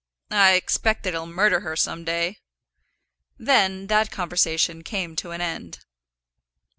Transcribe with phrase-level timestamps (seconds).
[0.31, 2.39] "I expect that he'll murder her some day."
[3.37, 5.85] Then that conversation came to an end.